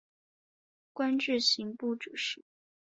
[0.93, 2.43] 官至刑部主事。